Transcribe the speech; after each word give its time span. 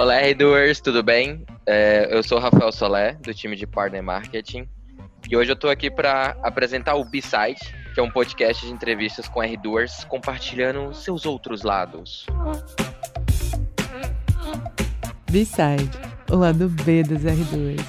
Olá, 0.00 0.14
R-Doers, 0.14 0.80
tudo 0.80 1.02
bem? 1.02 1.44
É, 1.66 2.08
eu 2.10 2.22
sou 2.22 2.38
o 2.38 2.40
Rafael 2.40 2.72
Solé, 2.72 3.18
do 3.20 3.34
time 3.34 3.54
de 3.54 3.66
Partner 3.66 4.02
Marketing. 4.02 4.66
E 5.28 5.36
hoje 5.36 5.50
eu 5.50 5.54
estou 5.54 5.68
aqui 5.68 5.90
para 5.90 6.38
apresentar 6.42 6.94
o 6.94 7.04
B-Side, 7.04 7.60
que 7.92 8.00
é 8.00 8.02
um 8.02 8.10
podcast 8.10 8.64
de 8.64 8.72
entrevistas 8.72 9.28
com 9.28 9.42
R-Doers, 9.42 10.04
compartilhando 10.04 10.94
seus 10.94 11.26
outros 11.26 11.64
lados. 11.64 12.24
B-Side, 15.30 15.90
o 16.30 16.36
lado 16.36 16.70
B 16.70 17.02
dos 17.02 17.22
R-Doers. 17.22 17.82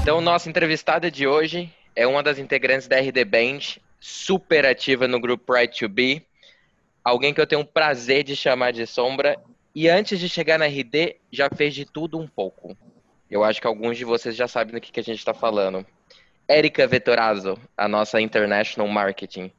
Então, 0.00 0.22
nossa 0.22 0.48
entrevistada 0.48 1.10
de 1.10 1.26
hoje 1.26 1.70
é 1.94 2.06
uma 2.06 2.22
das 2.22 2.38
integrantes 2.38 2.88
da 2.88 2.98
RD 2.98 3.26
Band, 3.26 3.58
super 4.00 4.64
ativa 4.64 5.06
no 5.06 5.20
grupo 5.20 5.52
Right 5.52 5.78
to 5.78 5.86
Be, 5.86 6.24
alguém 7.04 7.34
que 7.34 7.42
eu 7.42 7.46
tenho 7.46 7.60
o 7.60 7.66
prazer 7.66 8.24
de 8.24 8.34
chamar 8.34 8.72
de 8.72 8.86
sombra 8.86 9.38
e 9.76 9.90
antes 9.90 10.18
de 10.18 10.26
chegar 10.26 10.58
na 10.58 10.64
RD, 10.64 11.16
já 11.30 11.50
fez 11.50 11.74
de 11.74 11.84
tudo 11.84 12.18
um 12.18 12.26
pouco. 12.26 12.74
Eu 13.30 13.44
acho 13.44 13.60
que 13.60 13.66
alguns 13.66 13.98
de 13.98 14.06
vocês 14.06 14.34
já 14.34 14.48
sabem 14.48 14.72
do 14.72 14.80
que, 14.80 14.90
que 14.90 15.00
a 15.00 15.02
gente 15.02 15.18
está 15.18 15.34
falando. 15.34 15.84
Érica 16.48 16.86
Vettorazzo, 16.86 17.58
a 17.76 17.86
nossa 17.86 18.18
International 18.18 18.88
Marketing. 18.88 19.52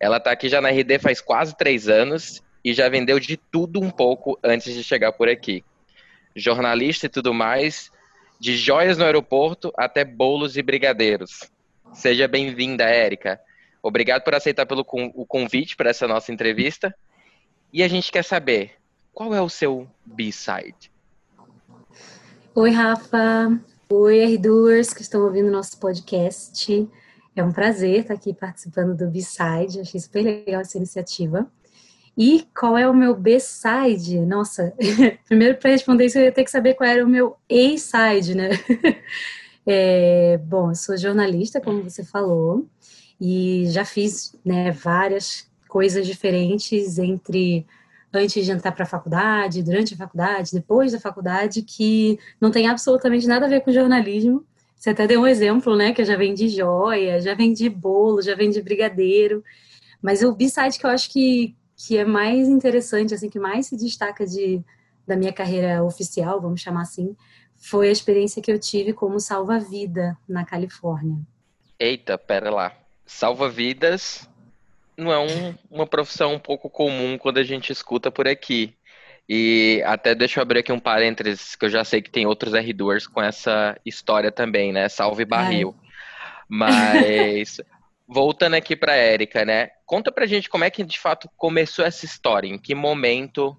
Ela 0.00 0.16
está 0.16 0.30
aqui 0.30 0.48
já 0.48 0.62
na 0.62 0.70
RD 0.70 0.98
faz 0.98 1.20
quase 1.20 1.54
três 1.54 1.86
anos 1.86 2.42
e 2.64 2.72
já 2.72 2.88
vendeu 2.88 3.20
de 3.20 3.36
tudo 3.36 3.78
um 3.78 3.90
pouco 3.90 4.38
antes 4.42 4.72
de 4.72 4.82
chegar 4.82 5.12
por 5.12 5.28
aqui. 5.28 5.62
Jornalista 6.34 7.04
e 7.04 7.10
tudo 7.10 7.34
mais, 7.34 7.92
de 8.40 8.56
joias 8.56 8.96
no 8.96 9.04
aeroporto 9.04 9.70
até 9.76 10.02
bolos 10.02 10.56
e 10.56 10.62
brigadeiros. 10.62 11.50
Seja 11.92 12.26
bem-vinda, 12.26 12.84
Érica. 12.84 13.38
Obrigado 13.82 14.24
por 14.24 14.34
aceitar 14.34 14.64
pelo, 14.64 14.80
o 15.14 15.26
convite 15.26 15.76
para 15.76 15.90
essa 15.90 16.08
nossa 16.08 16.32
entrevista. 16.32 16.94
E 17.70 17.82
a 17.82 17.88
gente 17.88 18.10
quer 18.10 18.24
saber, 18.24 18.77
qual 19.18 19.34
é 19.34 19.42
o 19.42 19.48
seu 19.48 19.84
B-side? 20.06 20.92
Oi, 22.54 22.70
Rafa. 22.70 23.60
Oi, 23.90 24.18
R-Doers 24.20 24.94
que 24.94 25.02
estão 25.02 25.22
ouvindo 25.22 25.50
nosso 25.50 25.76
podcast. 25.80 26.88
É 27.34 27.42
um 27.42 27.50
prazer 27.50 28.02
estar 28.02 28.14
aqui 28.14 28.32
participando 28.32 28.96
do 28.96 29.08
B-Side. 29.10 29.80
Achei 29.80 29.98
super 29.98 30.22
legal 30.22 30.60
essa 30.60 30.76
iniciativa. 30.76 31.50
E 32.16 32.46
qual 32.56 32.78
é 32.78 32.88
o 32.88 32.94
meu 32.94 33.12
B-side? 33.12 34.20
Nossa, 34.20 34.72
primeiro 35.26 35.58
para 35.58 35.72
responder 35.72 36.06
isso 36.06 36.18
eu 36.20 36.22
ia 36.22 36.32
ter 36.32 36.44
que 36.44 36.50
saber 36.52 36.74
qual 36.74 36.88
era 36.88 37.04
o 37.04 37.08
meu 37.08 37.36
A-side, 37.50 38.36
né? 38.36 38.50
É, 39.70 40.38
bom, 40.38 40.70
eu 40.70 40.74
sou 40.74 40.96
jornalista, 40.96 41.60
como 41.60 41.82
você 41.82 42.02
falou, 42.02 42.66
e 43.20 43.66
já 43.66 43.84
fiz 43.84 44.34
né, 44.42 44.70
várias 44.70 45.46
coisas 45.68 46.06
diferentes 46.06 46.98
entre 46.98 47.66
antes 48.12 48.44
de 48.44 48.50
entrar 48.50 48.72
para 48.72 48.84
a 48.84 48.86
faculdade, 48.86 49.62
durante 49.62 49.94
a 49.94 49.96
faculdade, 49.96 50.52
depois 50.52 50.92
da 50.92 51.00
faculdade, 51.00 51.62
que 51.62 52.18
não 52.40 52.50
tem 52.50 52.66
absolutamente 52.66 53.26
nada 53.26 53.46
a 53.46 53.48
ver 53.48 53.60
com 53.60 53.72
jornalismo. 53.72 54.44
Você 54.74 54.90
até 54.90 55.06
deu 55.06 55.20
um 55.20 55.26
exemplo, 55.26 55.76
né? 55.76 55.92
Que 55.92 56.02
eu 56.02 56.06
já 56.06 56.16
vendi 56.16 56.48
joia, 56.48 57.20
já 57.20 57.34
vendi 57.34 57.68
bolo, 57.68 58.22
já 58.22 58.34
vendi 58.34 58.62
brigadeiro. 58.62 59.42
Mas 60.00 60.22
o 60.22 60.34
B-side 60.34 60.78
que 60.78 60.86
eu 60.86 60.90
acho 60.90 61.10
que, 61.10 61.56
que 61.76 61.98
é 61.98 62.04
mais 62.04 62.48
interessante, 62.48 63.12
assim, 63.12 63.28
que 63.28 63.40
mais 63.40 63.66
se 63.66 63.76
destaca 63.76 64.24
de, 64.24 64.62
da 65.06 65.16
minha 65.16 65.32
carreira 65.32 65.82
oficial, 65.82 66.40
vamos 66.40 66.60
chamar 66.60 66.82
assim, 66.82 67.16
foi 67.56 67.88
a 67.88 67.92
experiência 67.92 68.40
que 68.40 68.52
eu 68.52 68.58
tive 68.58 68.92
como 68.92 69.18
salva-vida 69.18 70.16
na 70.28 70.44
Califórnia. 70.44 71.18
Eita, 71.78 72.16
pera 72.16 72.50
lá. 72.50 72.72
Salva-vidas 73.04 74.27
não 74.98 75.12
é 75.12 75.18
um, 75.18 75.54
uma 75.70 75.86
profissão 75.86 76.34
um 76.34 76.38
pouco 76.38 76.68
comum 76.68 77.16
quando 77.16 77.38
a 77.38 77.44
gente 77.44 77.72
escuta 77.72 78.10
por 78.10 78.26
aqui. 78.26 78.74
E 79.28 79.82
até 79.86 80.14
deixa 80.14 80.40
eu 80.40 80.42
abrir 80.42 80.60
aqui 80.60 80.72
um 80.72 80.80
parênteses, 80.80 81.54
que 81.54 81.66
eu 81.66 81.70
já 81.70 81.84
sei 81.84 82.02
que 82.02 82.10
tem 82.10 82.26
outros 82.26 82.52
R-Doers 82.54 83.06
com 83.06 83.22
essa 83.22 83.78
história 83.86 84.32
também, 84.32 84.72
né? 84.72 84.88
Salve 84.88 85.24
barril. 85.24 85.76
Ai. 85.80 85.88
Mas 86.48 87.60
voltando 88.08 88.54
aqui 88.54 88.74
para 88.74 88.96
Érica, 88.96 89.44
né? 89.44 89.68
Conta 89.86 90.10
pra 90.10 90.26
gente 90.26 90.48
como 90.48 90.64
é 90.64 90.70
que 90.70 90.82
de 90.82 90.98
fato 90.98 91.30
começou 91.36 91.84
essa 91.84 92.04
história, 92.04 92.48
em 92.48 92.58
que 92.58 92.74
momento 92.74 93.56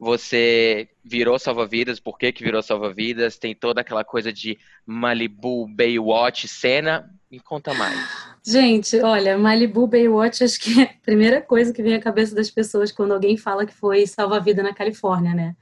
você 0.00 0.88
virou 1.04 1.38
salva-vidas, 1.38 2.00
por 2.00 2.16
que, 2.16 2.32
que 2.32 2.42
virou 2.42 2.62
salva-vidas? 2.62 3.36
Tem 3.36 3.54
toda 3.54 3.82
aquela 3.82 4.02
coisa 4.02 4.32
de 4.32 4.58
Malibu, 4.86 5.68
Baywatch, 5.68 6.48
cena. 6.48 7.10
Me 7.30 7.38
conta 7.38 7.74
mais. 7.74 7.98
Gente, 8.42 8.98
olha, 9.00 9.36
Malibu, 9.36 9.86
Baywatch, 9.86 10.42
acho 10.42 10.58
que 10.58 10.80
é 10.80 10.84
a 10.84 10.94
primeira 11.02 11.42
coisa 11.42 11.70
que 11.70 11.82
vem 11.82 11.94
à 11.94 12.00
cabeça 12.00 12.34
das 12.34 12.50
pessoas 12.50 12.90
quando 12.90 13.12
alguém 13.12 13.36
fala 13.36 13.66
que 13.66 13.74
foi 13.74 14.06
salva-vida 14.06 14.62
na 14.62 14.72
Califórnia, 14.72 15.34
né? 15.34 15.54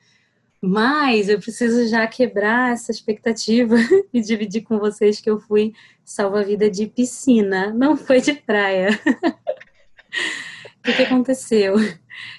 Mas 0.63 1.29
eu 1.29 1.41
preciso 1.41 1.89
já 1.89 2.07
quebrar 2.07 2.73
essa 2.73 2.93
expectativa 2.93 3.75
e 4.15 4.21
dividir 4.21 4.63
com 4.63 4.79
vocês 4.79 5.21
que 5.21 5.29
eu 5.29 5.41
fui 5.41 5.73
salva-vida 6.05 6.71
de 6.71 6.87
piscina, 6.87 7.73
não 7.75 7.97
foi 7.97 8.21
de 8.21 8.35
praia. 8.35 8.91
o 10.79 10.83
que, 10.85 10.93
que 10.93 11.03
aconteceu? 11.03 11.75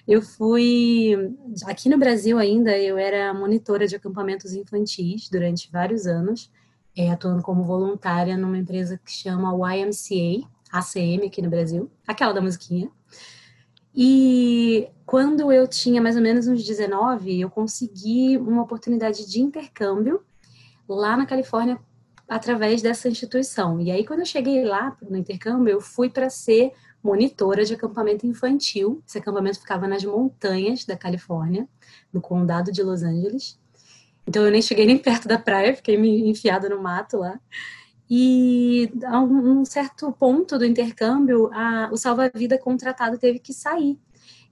Eu 0.07 0.21
fui. 0.21 1.15
Aqui 1.65 1.89
no 1.89 1.97
Brasil 1.97 2.37
ainda, 2.37 2.77
eu 2.77 2.97
era 2.97 3.33
monitora 3.33 3.87
de 3.87 3.95
acampamentos 3.95 4.53
infantis 4.53 5.29
durante 5.29 5.71
vários 5.71 6.05
anos, 6.05 6.51
é, 6.97 7.11
atuando 7.11 7.41
como 7.41 7.63
voluntária 7.63 8.37
numa 8.37 8.57
empresa 8.57 8.99
que 9.03 9.11
chama 9.11 9.53
YMCA, 9.75 10.47
ACM 10.71 11.25
aqui 11.25 11.41
no 11.41 11.49
Brasil, 11.49 11.89
aquela 12.07 12.33
da 12.33 12.41
musiquinha. 12.41 12.89
E 13.95 14.87
quando 15.05 15.51
eu 15.51 15.67
tinha 15.67 16.01
mais 16.01 16.15
ou 16.15 16.21
menos 16.21 16.47
uns 16.47 16.63
19, 16.63 17.41
eu 17.41 17.49
consegui 17.49 18.37
uma 18.37 18.61
oportunidade 18.61 19.29
de 19.29 19.41
intercâmbio 19.41 20.23
lá 20.87 21.17
na 21.17 21.25
Califórnia 21.25 21.79
através 22.27 22.81
dessa 22.81 23.09
instituição. 23.09 23.79
E 23.81 23.89
aí, 23.91 24.05
quando 24.05 24.19
eu 24.19 24.25
cheguei 24.25 24.63
lá 24.63 24.95
no 25.01 25.17
intercâmbio, 25.17 25.71
eu 25.71 25.81
fui 25.81 26.09
para 26.09 26.29
ser 26.29 26.71
monitora 27.03 27.63
de 27.63 27.73
acampamento 27.73 28.25
infantil. 28.25 29.01
Esse 29.07 29.17
acampamento 29.17 29.59
ficava 29.59 29.87
nas 29.87 30.03
montanhas 30.03 30.85
da 30.85 30.97
Califórnia, 30.97 31.67
no 32.11 32.21
condado 32.21 32.71
de 32.71 32.83
Los 32.83 33.03
Angeles. 33.03 33.57
Então 34.27 34.45
eu 34.45 34.51
nem 34.51 34.61
cheguei 34.61 34.85
nem 34.85 34.97
perto 34.97 35.27
da 35.27 35.39
praia, 35.39 35.75
fiquei 35.75 35.97
me 35.97 36.29
enfiada 36.29 36.69
no 36.69 36.81
mato 36.81 37.17
lá. 37.17 37.39
E 38.09 38.91
a 39.03 39.19
um 39.21 39.63
certo 39.63 40.11
ponto 40.11 40.57
do 40.57 40.65
intercâmbio, 40.65 41.49
a, 41.53 41.89
o 41.91 41.97
salva-vida 41.97 42.57
contratado 42.57 43.17
teve 43.17 43.39
que 43.39 43.53
sair. 43.53 43.99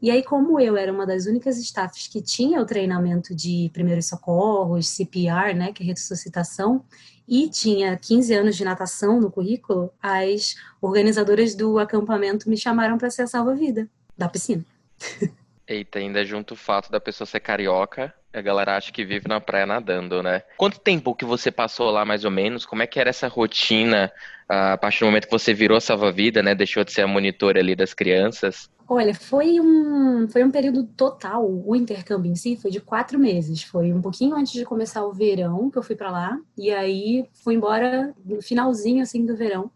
E 0.02 0.12
aí, 0.12 0.22
como 0.22 0.60
eu 0.60 0.78
era 0.78 0.92
uma 0.92 1.06
das 1.06 1.26
únicas 1.26 1.58
staffs 1.58 2.08
que 2.08 2.22
tinha 2.22 2.62
o 2.62 2.66
treinamento 2.66 3.36
de 3.36 3.70
primeiros 3.74 4.08
socorros, 4.08 4.90
CPR, 4.90 5.56
né, 5.56 5.72
que 5.74 5.84
é 5.84 5.86
ressuscitação, 5.88 6.84
e 7.28 7.50
tinha 7.50 7.98
15 7.98 8.34
anos 8.34 8.56
de 8.56 8.64
natação 8.64 9.20
no 9.20 9.32
currículo, 9.32 9.92
as 10.02 10.56
organizadoras 10.82 11.56
do 11.56 11.80
acampamento 11.80 12.50
me 12.50 12.56
chamaram 12.56 12.98
para 12.98 13.10
ser 13.10 13.24
a 13.24 13.28
salva-vida 13.28 13.90
da 14.18 14.30
piscina. 14.30 14.64
Eita, 15.68 16.00
ainda 16.00 16.24
junto 16.24 16.54
o 16.54 16.58
fato 16.58 16.90
da 16.90 17.00
pessoa 17.00 17.28
ser 17.28 17.42
carioca, 17.42 18.14
a 18.34 18.42
galera 18.42 18.78
acha 18.78 18.92
que 18.92 19.04
vive 19.04 19.28
na 19.28 19.42
praia 19.42 19.66
nadando, 19.66 20.24
né? 20.24 20.44
Quanto 20.56 20.80
tempo 20.80 21.14
que 21.14 21.26
você 21.26 21.52
passou 21.52 21.90
lá, 21.90 22.06
mais 22.06 22.24
ou 22.24 22.32
menos? 22.32 22.66
Como 22.66 22.82
é 22.82 22.88
que 22.88 23.00
era 23.00 23.10
essa 23.10 23.28
rotina 23.28 24.12
a 24.48 24.78
partir 24.78 25.02
do 25.02 25.08
momento 25.08 25.26
que 25.26 25.32
você 25.32 25.54
virou 25.54 25.82
salva-vida, 25.82 26.42
né? 26.42 26.56
Deixou 26.56 26.86
de 26.86 26.94
ser 26.94 27.02
a 27.02 27.08
monitora 27.08 27.60
ali 27.60 27.76
das 27.76 27.94
crianças? 27.94 28.70
Olha, 28.90 29.14
foi 29.14 29.60
um, 29.60 30.30
foi 30.30 30.44
um 30.44 30.52
período 30.52 30.84
total. 30.84 31.46
O 31.46 31.76
intercâmbio 31.76 32.32
em 32.32 32.36
si 32.36 32.56
foi 32.56 32.72
de 32.72 32.80
quatro 32.80 33.20
meses. 33.20 33.64
Foi 33.64 33.92
um 33.92 34.02
pouquinho 34.02 34.36
antes 34.36 34.54
de 34.54 34.64
começar 34.64 35.06
o 35.06 35.12
verão 35.12 35.70
que 35.70 35.78
eu 35.78 35.84
fui 35.84 35.96
para 35.96 36.10
lá. 36.10 36.40
E 36.58 36.72
aí 36.72 37.26
fui 37.44 37.56
embora 37.56 38.16
no 38.24 38.42
finalzinho 38.42 39.04
assim 39.04 39.26
do 39.26 39.36
verão. 39.36 39.70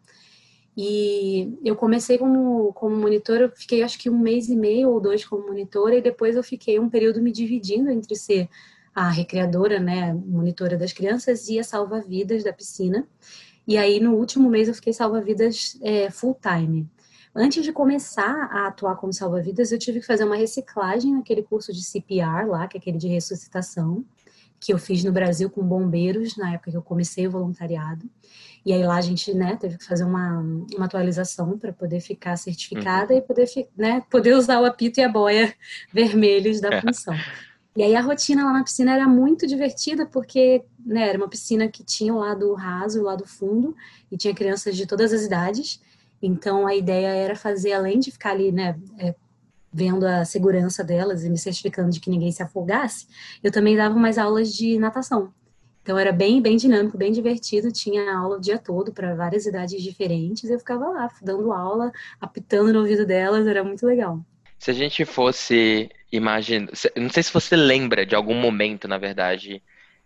E 0.75 1.57
eu 1.63 1.75
comecei 1.75 2.17
como, 2.17 2.71
como 2.73 2.95
monitora, 2.95 3.51
fiquei 3.53 3.83
acho 3.83 3.99
que 3.99 4.09
um 4.09 4.17
mês 4.17 4.47
e 4.47 4.55
meio 4.55 4.89
ou 4.89 5.01
dois 5.01 5.25
como 5.25 5.47
monitora, 5.47 5.97
e 5.97 6.01
depois 6.01 6.35
eu 6.37 6.43
fiquei 6.43 6.79
um 6.79 6.89
período 6.89 7.21
me 7.21 7.31
dividindo 7.31 7.91
entre 7.91 8.15
ser 8.15 8.49
a 8.95 9.09
recreadora, 9.09 9.79
né, 9.79 10.13
monitora 10.13 10.77
das 10.77 10.93
crianças 10.93 11.49
e 11.49 11.59
a 11.59 11.63
salva-vidas 11.63 12.43
da 12.43 12.53
piscina. 12.53 13.05
E 13.67 13.77
aí 13.77 13.99
no 13.99 14.15
último 14.15 14.49
mês 14.49 14.67
eu 14.69 14.73
fiquei 14.73 14.93
salva-vidas 14.93 15.77
é, 15.81 16.09
full 16.09 16.37
time. 16.41 16.89
Antes 17.33 17.63
de 17.63 17.71
começar 17.71 18.49
a 18.51 18.67
atuar 18.67 18.97
como 18.97 19.13
salva-vidas, 19.13 19.71
eu 19.71 19.79
tive 19.79 20.01
que 20.01 20.05
fazer 20.05 20.25
uma 20.25 20.35
reciclagem 20.35 21.13
naquele 21.13 21.41
curso 21.41 21.71
de 21.71 21.81
CPR 21.83 22.45
lá, 22.45 22.67
que 22.67 22.77
é 22.77 22.79
aquele 22.79 22.97
de 22.97 23.07
ressuscitação, 23.07 24.03
que 24.59 24.73
eu 24.73 24.77
fiz 24.77 25.03
no 25.03 25.11
Brasil 25.11 25.49
com 25.49 25.63
bombeiros, 25.63 26.35
na 26.35 26.53
época 26.53 26.71
que 26.71 26.77
eu 26.77 26.81
comecei 26.81 27.25
o 27.27 27.31
voluntariado. 27.31 28.05
E 28.65 28.71
aí 28.73 28.83
lá 28.83 28.97
a 28.97 29.01
gente, 29.01 29.33
né, 29.33 29.55
teve 29.55 29.77
que 29.77 29.85
fazer 29.85 30.03
uma, 30.03 30.39
uma 30.75 30.85
atualização 30.85 31.57
para 31.57 31.73
poder 31.73 31.99
ficar 31.99 32.35
certificada 32.35 33.13
uhum. 33.13 33.19
e 33.19 33.21
poder, 33.21 33.49
né, 33.75 34.03
poder 34.09 34.35
usar 34.35 34.59
o 34.59 34.65
apito 34.65 34.99
e 34.99 35.03
a 35.03 35.09
boia 35.09 35.53
vermelhos 35.91 36.61
da 36.61 36.81
função. 36.81 37.15
E 37.75 37.81
aí 37.81 37.95
a 37.95 38.01
rotina 38.01 38.43
lá 38.43 38.51
na 38.51 38.63
piscina 38.63 38.93
era 38.93 39.07
muito 39.07 39.47
divertida, 39.47 40.05
porque 40.05 40.63
né, 40.85 41.07
era 41.07 41.17
uma 41.17 41.29
piscina 41.29 41.69
que 41.69 41.83
tinha 41.83 42.13
o 42.13 42.19
lado 42.19 42.53
raso 42.53 42.97
e 42.97 43.01
o 43.01 43.05
lado 43.05 43.25
fundo, 43.25 43.75
e 44.11 44.17
tinha 44.17 44.35
crianças 44.35 44.75
de 44.75 44.85
todas 44.85 45.13
as 45.13 45.21
idades. 45.23 45.81
Então 46.21 46.67
a 46.67 46.75
ideia 46.75 47.07
era 47.07 47.35
fazer, 47.35 47.73
além 47.73 47.99
de 47.99 48.11
ficar 48.11 48.31
ali, 48.31 48.51
né, 48.51 48.77
é, 48.97 49.15
vendo 49.73 50.05
a 50.05 50.25
segurança 50.25 50.83
delas 50.83 51.23
e 51.23 51.29
me 51.29 51.37
certificando 51.37 51.89
de 51.89 51.99
que 51.99 52.09
ninguém 52.09 52.31
se 52.31 52.43
afogasse, 52.43 53.07
eu 53.43 53.51
também 53.51 53.75
dava 53.75 53.95
umas 53.95 54.17
aulas 54.17 54.53
de 54.53 54.77
natação. 54.77 55.33
Então 55.81 55.97
era 55.97 56.11
bem, 56.11 56.41
bem 56.41 56.57
dinâmico, 56.57 56.97
bem 56.97 57.11
divertido. 57.11 57.71
Tinha 57.71 58.15
aula 58.15 58.37
o 58.37 58.41
dia 58.41 58.59
todo 58.59 58.93
para 58.93 59.15
várias 59.15 59.45
idades 59.45 59.81
diferentes. 59.81 60.49
Eu 60.49 60.59
ficava 60.59 60.87
lá 60.89 61.09
dando 61.21 61.51
aula, 61.51 61.91
apitando 62.19 62.71
no 62.71 62.79
ouvido 62.79 63.05
delas, 63.05 63.47
era 63.47 63.63
muito 63.63 63.85
legal. 63.85 64.23
Se 64.59 64.69
a 64.69 64.73
gente 64.75 65.03
fosse 65.05 65.89
imaginar, 66.11 66.71
não 66.95 67.09
sei 67.09 67.23
se 67.23 67.33
você 67.33 67.55
lembra 67.55 68.05
de 68.05 68.13
algum 68.13 68.35
momento, 68.35 68.87
na 68.87 68.99
verdade, 68.99 69.63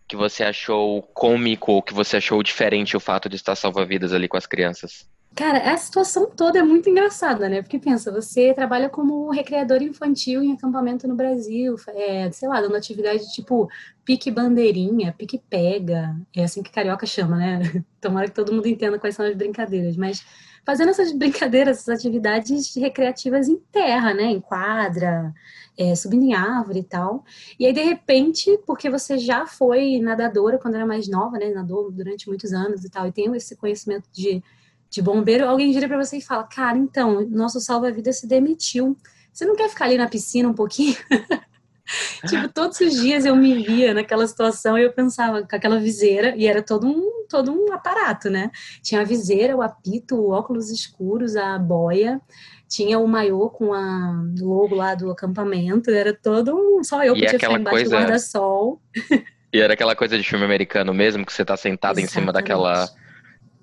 que 0.07 0.15
você 0.15 0.45
achou 0.45 1.01
cômico 1.01 1.73
ou 1.73 1.81
que 1.81 1.94
você 1.94 2.17
achou 2.17 2.41
diferente 2.41 2.95
o 2.95 3.00
fato 3.01 3.27
de 3.27 3.35
estar 3.35 3.56
salva-vidas 3.56 4.13
ali 4.13 4.29
com 4.29 4.38
as 4.38 4.45
crianças. 4.45 5.09
Cara, 5.36 5.74
a 5.74 5.78
situação 5.78 6.30
toda 6.32 6.60
é 6.60 6.64
muito 6.64 6.90
engraçada, 6.90 7.50
né? 7.50 7.62
Porque 7.62 7.78
pensa, 7.78 8.10
você 8.10 8.54
trabalha 8.54 8.90
como 8.90 9.30
recreador 9.30 9.82
infantil 9.84 10.42
em 10.42 10.54
acampamento 10.54 11.10
no 11.10 11.16
Brasil, 11.16 11.76
é, 11.90 12.32
sei 12.32 12.48
lá, 12.48 12.62
dando 12.62 12.76
atividade 12.78 13.30
tipo 13.34 13.70
pique 14.06 14.32
bandeirinha, 14.32 15.12
pique 15.12 15.38
pega, 15.50 16.16
é 16.34 16.46
assim 16.46 16.64
que 16.64 16.72
carioca 16.72 17.06
chama, 17.06 17.36
né? 17.36 17.60
Tomara 18.00 18.28
que 18.30 18.34
todo 18.34 18.54
mundo 18.54 18.66
entenda 18.68 18.98
quais 18.98 19.14
são 19.14 19.26
as 19.26 19.36
brincadeiras, 19.36 19.98
mas 19.98 20.26
fazendo 20.66 20.92
essas 20.92 21.12
brincadeiras, 21.12 21.80
essas 21.80 22.00
atividades 22.00 22.74
recreativas 22.74 23.50
em 23.50 23.58
terra, 23.74 24.14
né? 24.14 24.24
Em 24.24 24.40
quadra, 24.40 25.34
é, 25.78 25.94
subindo 25.96 26.24
em 26.24 26.34
árvore 26.34 26.80
e 26.80 26.84
tal. 26.84 27.26
E 27.60 27.66
aí, 27.66 27.74
de 27.74 27.82
repente, 27.84 28.58
porque 28.66 28.90
você 28.90 29.18
já 29.18 29.46
foi 29.46 30.00
nadadora 30.00 30.58
quando 30.58 30.76
era 30.76 30.86
mais 30.86 31.10
nova, 31.10 31.38
né? 31.38 31.50
Nadou 31.50 31.92
durante 31.92 32.30
muitos 32.30 32.54
anos 32.54 32.86
e 32.86 32.90
tal, 32.90 33.06
e 33.06 33.12
tem 33.12 33.36
esse 33.36 33.58
conhecimento 33.58 34.08
de 34.14 34.42
de 34.90 35.02
bombeiro, 35.02 35.48
alguém 35.48 35.72
vira 35.72 35.88
para 35.88 36.04
você 36.04 36.18
e 36.18 36.22
fala: 36.22 36.44
Cara, 36.44 36.78
então, 36.78 37.28
nosso 37.30 37.60
salva-vida 37.60 38.12
se 38.14 38.28
demitiu. 38.28 38.98
Você 39.32 39.46
não 39.46 39.56
quer 39.56 39.70
ficar 39.70 39.86
ali 39.86 39.98
na 39.98 40.08
piscina 40.08 40.48
um 40.48 40.54
pouquinho? 40.54 40.96
tipo, 42.28 42.48
todos 42.50 42.80
os 42.80 42.94
dias 42.94 43.26
eu 43.26 43.36
me 43.36 43.62
via 43.62 43.94
naquela 43.94 44.26
situação 44.26 44.78
e 44.78 44.84
eu 44.84 44.94
pensava 44.94 45.44
com 45.44 45.56
aquela 45.56 45.80
viseira, 45.80 46.34
e 46.38 46.48
era 46.48 46.62
todo 46.62 46.88
um, 46.88 47.26
todo 47.28 47.52
um 47.52 47.74
aparato, 47.74 48.30
né? 48.30 48.50
Tinha 48.82 49.02
a 49.02 49.04
viseira, 49.04 49.56
o 49.56 49.62
apito, 49.62 50.16
o 50.16 50.32
óculos 50.32 50.70
escuros, 50.70 51.36
a 51.36 51.60
boia, 51.60 52.22
tinha 52.68 52.98
o 52.98 53.08
maiô 53.08 53.50
com 53.50 53.74
a 53.74 54.24
logo 54.40 54.76
lá 54.76 54.96
do 54.96 55.12
acampamento, 55.12 55.92
era 55.92 56.14
todo 56.14 56.56
um. 56.56 56.84
Só 56.84 57.04
eu 57.04 57.14
podia 57.14 57.30
ficar 57.30 57.52
embaixo 57.52 57.70
coisa... 57.70 57.90
do 57.90 57.96
guarda-sol. 57.96 58.82
E 59.54 59.62
era 59.62 59.74
aquela 59.74 59.96
coisa 59.96 60.18
de 60.18 60.24
filme 60.28 60.44
americano 60.44 60.94
mesmo, 60.94 61.26
que 61.26 61.32
você 61.32 61.46
tá 61.46 61.56
sentado 61.56 61.98
em 61.98 62.06
cima 62.06 62.34
daquela 62.34 62.90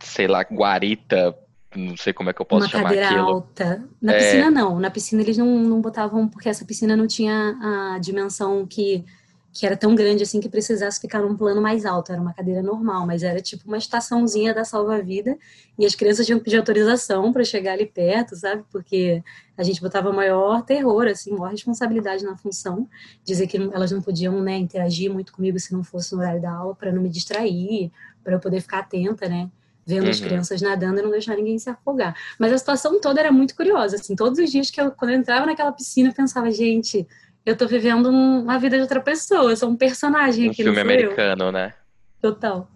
sei 0.02 0.26
lá, 0.26 0.42
guarita, 0.42 1.36
não 1.76 1.96
sei 1.96 2.12
como 2.12 2.30
é 2.30 2.32
que 2.32 2.40
eu 2.40 2.46
posso 2.46 2.64
uma 2.64 2.70
chamar 2.70 2.84
cadeira 2.84 3.06
aquilo. 3.06 3.28
alta. 3.28 3.84
Na 4.00 4.12
é... 4.12 4.18
piscina 4.18 4.50
não, 4.50 4.78
na 4.78 4.90
piscina 4.90 5.22
eles 5.22 5.38
não, 5.38 5.58
não 5.58 5.80
botavam, 5.80 6.28
porque 6.28 6.48
essa 6.48 6.64
piscina 6.64 6.96
não 6.96 7.06
tinha 7.06 7.56
a 7.94 7.98
dimensão 7.98 8.66
que, 8.66 9.04
que 9.52 9.64
era 9.64 9.76
tão 9.76 9.94
grande 9.94 10.22
assim 10.22 10.40
que 10.40 10.48
precisasse 10.48 11.00
ficar 11.00 11.20
num 11.20 11.36
plano 11.36 11.62
mais 11.62 11.86
alto, 11.86 12.12
era 12.12 12.20
uma 12.20 12.34
cadeira 12.34 12.62
normal, 12.62 13.06
mas 13.06 13.22
era 13.22 13.40
tipo 13.40 13.66
uma 13.66 13.78
estaçãozinha 13.78 14.52
da 14.54 14.64
salva-vida 14.64 15.38
e 15.78 15.86
as 15.86 15.94
crianças 15.94 16.26
tinham 16.26 16.38
que 16.38 16.44
pedir 16.44 16.58
autorização 16.58 17.32
para 17.32 17.44
chegar 17.44 17.72
ali 17.72 17.86
perto, 17.86 18.36
sabe? 18.36 18.64
Porque 18.70 19.22
a 19.56 19.62
gente 19.62 19.80
botava 19.80 20.12
maior 20.12 20.62
terror, 20.62 21.06
assim, 21.06 21.32
maior 21.32 21.52
responsabilidade 21.52 22.24
na 22.24 22.36
função, 22.36 22.88
dizer 23.24 23.46
que 23.46 23.56
elas 23.56 23.90
não 23.90 24.02
podiam, 24.02 24.42
né, 24.42 24.56
interagir 24.58 25.10
muito 25.10 25.32
comigo 25.32 25.58
se 25.58 25.72
não 25.72 25.82
fosse 25.82 26.14
no 26.14 26.20
horário 26.20 26.42
da 26.42 26.52
aula 26.52 26.74
para 26.74 26.92
não 26.92 27.00
me 27.00 27.08
distrair, 27.08 27.90
para 28.22 28.34
eu 28.34 28.40
poder 28.40 28.60
ficar 28.60 28.80
atenta, 28.80 29.28
né? 29.28 29.50
Vendo 29.86 30.04
uhum. 30.04 30.10
as 30.10 30.20
crianças 30.20 30.62
nadando 30.62 31.00
e 31.00 31.02
não 31.02 31.10
deixar 31.10 31.36
ninguém 31.36 31.58
se 31.58 31.68
afogar. 31.68 32.14
Mas 32.38 32.52
a 32.52 32.58
situação 32.58 33.00
toda 33.00 33.20
era 33.20 33.32
muito 33.32 33.54
curiosa, 33.54 33.96
assim, 33.96 34.14
todos 34.14 34.38
os 34.38 34.50
dias 34.50 34.70
que 34.70 34.80
eu, 34.80 34.90
quando 34.90 35.10
eu 35.10 35.18
entrava 35.18 35.46
naquela 35.46 35.72
piscina, 35.72 36.10
eu 36.10 36.14
pensava, 36.14 36.50
gente, 36.50 37.06
eu 37.44 37.56
tô 37.56 37.66
vivendo 37.66 38.08
uma 38.08 38.58
vida 38.58 38.76
de 38.76 38.82
outra 38.82 39.00
pessoa, 39.00 39.50
eu 39.50 39.56
sou 39.56 39.68
um 39.68 39.76
personagem 39.76 40.48
um 40.48 40.50
aqui, 40.50 40.62
filme 40.62 40.80
americano, 40.80 41.44
eu. 41.46 41.52
né? 41.52 41.74
Total. 42.20 42.68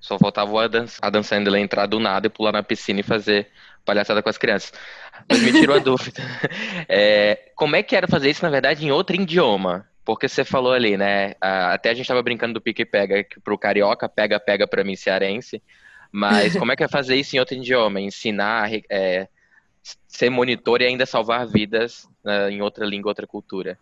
Só 0.00 0.18
faltava 0.18 0.50
o 0.50 0.58
Adam, 0.58 0.84
Adam 1.00 1.22
Sandler 1.22 1.62
entrar 1.62 1.86
do 1.86 1.98
nada 1.98 2.26
e 2.26 2.30
pular 2.30 2.52
na 2.52 2.62
piscina 2.62 3.00
e 3.00 3.02
fazer 3.02 3.48
palhaçada 3.84 4.22
com 4.22 4.28
as 4.28 4.38
crianças. 4.38 4.72
Mas 5.28 5.40
me 5.40 5.52
tirou 5.52 5.76
a 5.76 5.78
dúvida. 5.80 6.20
É, 6.88 7.50
como 7.54 7.76
é 7.76 7.82
que 7.82 7.96
era 7.96 8.06
fazer 8.08 8.30
isso, 8.30 8.42
na 8.42 8.50
verdade, 8.50 8.84
em 8.84 8.90
outro 8.90 9.16
idioma? 9.16 9.86
Porque 10.04 10.28
você 10.28 10.44
falou 10.44 10.72
ali, 10.72 10.98
né? 10.98 11.34
Até 11.40 11.90
a 11.90 11.94
gente 11.94 12.06
tava 12.06 12.22
brincando 12.22 12.52
do 12.52 12.60
pique-pega, 12.60 13.24
que 13.24 13.40
pro 13.40 13.58
carioca, 13.58 14.06
pega-pega 14.06 14.66
pra 14.66 14.84
mim 14.84 14.94
cearense. 14.94 15.62
Mas 16.14 16.54
como 16.56 16.70
é 16.70 16.76
que 16.76 16.84
é 16.84 16.88
fazer 16.88 17.16
isso 17.16 17.34
em 17.34 17.40
outro 17.40 17.56
idioma? 17.56 18.00
Ensinar, 18.00 18.70
é, 18.88 19.26
ser 20.06 20.30
monitor 20.30 20.80
e 20.80 20.86
ainda 20.86 21.04
salvar 21.04 21.44
vidas 21.44 22.08
né, 22.24 22.52
em 22.52 22.62
outra 22.62 22.86
língua, 22.86 23.10
outra 23.10 23.26
cultura? 23.26 23.76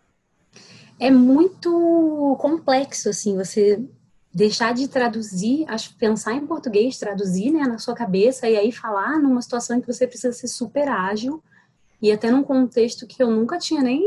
É 0.99 1.11
muito 1.11 2.35
complexo, 2.39 3.09
assim, 3.09 3.37
você 3.37 3.79
deixar 4.33 4.73
de 4.73 4.87
traduzir, 4.87 5.67
pensar 5.99 6.33
em 6.33 6.47
português, 6.47 6.97
traduzir 6.97 7.51
né, 7.51 7.67
na 7.67 7.77
sua 7.77 7.93
cabeça 7.93 8.49
e 8.49 8.57
aí 8.57 8.71
falar 8.71 9.19
numa 9.19 9.41
situação 9.41 9.77
em 9.77 9.81
que 9.81 9.85
você 9.85 10.07
precisa 10.07 10.33
ser 10.33 10.47
super 10.47 10.87
ágil 10.87 11.43
e 12.01 12.11
até 12.11 12.31
num 12.31 12.43
contexto 12.43 13.05
que 13.05 13.21
eu 13.21 13.29
nunca 13.29 13.59
tinha 13.59 13.81
nem, 13.81 14.01